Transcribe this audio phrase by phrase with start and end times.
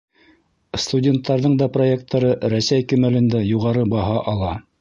[0.85, 4.55] Студенттарҙың да проекттары Рәсәй кимәлендә юғары баһа ала.